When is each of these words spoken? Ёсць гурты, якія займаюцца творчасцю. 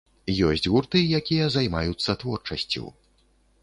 Ёсць 0.49 0.67
гурты, 0.75 1.03
якія 1.19 1.51
займаюцца 1.59 2.19
творчасцю. 2.25 2.85